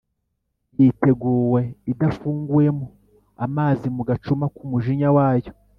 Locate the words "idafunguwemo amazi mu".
1.91-4.01